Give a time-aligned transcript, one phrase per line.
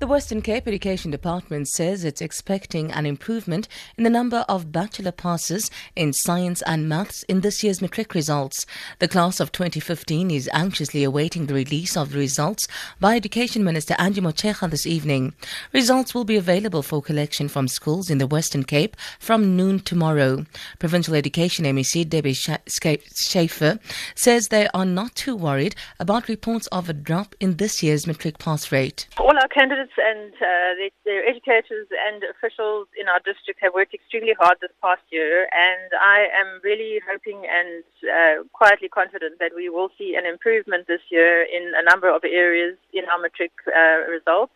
[0.00, 3.68] The Western Cape Education Department says it's expecting an improvement
[3.98, 8.64] in the number of bachelor passes in science and maths in this year's matric results.
[8.98, 12.66] The class of 2015 is anxiously awaiting the release of the results
[12.98, 15.34] by Education Minister Angie Motshekga this evening.
[15.74, 20.46] Results will be available for collection from schools in the Western Cape from noon tomorrow.
[20.78, 23.78] Provincial Education MEC Debbie Schaefer
[24.14, 28.38] says they are not too worried about reports of a drop in this year's matric
[28.38, 29.06] pass rate.
[29.18, 30.70] All our candidates and uh,
[31.04, 35.90] their, educators and officials in our district have worked extremely hard this past year, and
[35.98, 41.02] I am really hoping and uh, quietly confident that we will see an improvement this
[41.10, 44.54] year in a number of areas in our matric uh, results.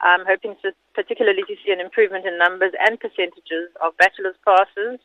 [0.00, 5.00] I'm hoping to particularly to see an improvement in numbers and percentages of bachelor's passes,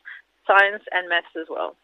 [0.46, 1.76] science and maths as well.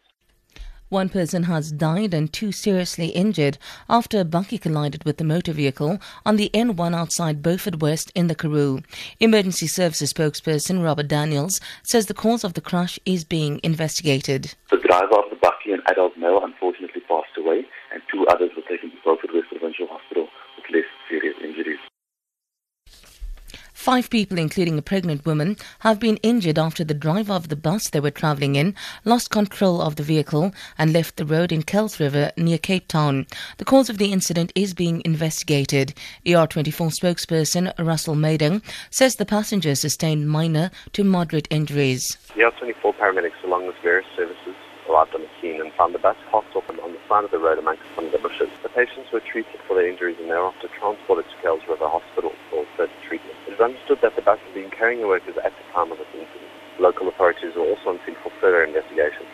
[0.89, 5.53] One person has died and two seriously injured after a buggy collided with the motor
[5.53, 8.81] vehicle on the N1 outside Beaufort West in the Karoo.
[9.19, 14.55] Emergency Services spokesperson Robert Daniels says the cause of the crash is being investigated.
[14.71, 18.63] The driver of the buggy, an adult male, unfortunately passed away, and two others were
[18.63, 21.77] taken to Beaufort West Provincial Hospital with less serious injuries.
[23.79, 27.89] Five people, including a pregnant woman, have been injured after the driver of the bus
[27.89, 31.97] they were travelling in lost control of the vehicle and left the road in Kuils
[31.97, 33.25] River near Cape Town.
[33.55, 35.93] The cause of the incident is being investigated.
[36.25, 42.17] ER24 spokesperson Russel Meiring says the passenger sustained minor to moderate injuries.
[42.35, 44.55] ER24 paramedics, along with various services,
[44.89, 47.37] arrived on the scene and found the bus parked off on the side of the
[47.37, 48.49] road amongst some of the bushes.
[48.65, 52.65] The patients were treated for their injuries and thereafter transported to Kuils River Hospital for
[52.75, 53.37] further treatment.
[53.47, 56.01] It is understood that the bus had been carrying the workers at the time of
[56.01, 56.49] this incident.
[56.81, 59.29] Local authorities are also on scene for further investigation.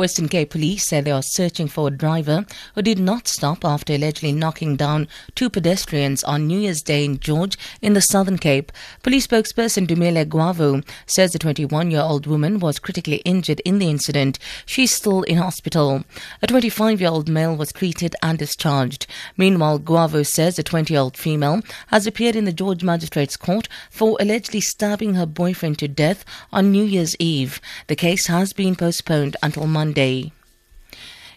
[0.00, 3.92] Western Cape Police say they are searching for a driver who did not stop after
[3.92, 8.72] allegedly knocking down two pedestrians on New Year's Day in George in the Southern Cape.
[9.02, 13.90] Police spokesperson Dumile Guavo says the 21 year old woman was critically injured in the
[13.90, 14.38] incident.
[14.64, 16.04] She's still in hospital.
[16.40, 19.06] A 25 year old male was treated and discharged.
[19.36, 23.68] Meanwhile, Guavo says a 20 year old female has appeared in the George Magistrates Court
[23.90, 27.60] for allegedly stabbing her boyfriend to death on New Year's Eve.
[27.88, 29.89] The case has been postponed until Monday.
[29.90, 30.32] Monday.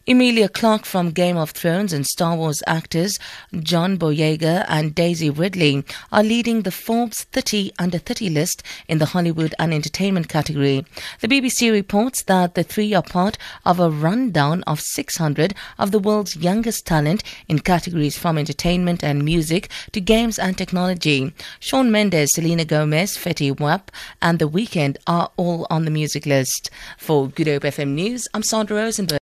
[0.05, 3.17] Emilia Clarke from Game of Thrones and Star Wars actors
[3.57, 9.05] John Boyega and Daisy Ridley are leading the Forbes 30 under 30 list in the
[9.05, 10.85] Hollywood and Entertainment category.
[11.21, 15.99] The BBC reports that the three are part of a rundown of 600 of the
[15.99, 21.33] world's youngest talent in categories from entertainment and music to games and technology.
[21.61, 23.89] Shawn Mendes, Selena Gomez, Fetty Wap,
[24.21, 26.69] and The Weeknd are all on the music list.
[26.97, 29.11] For Good Hope FM News, I'm Sandra Rosenberg.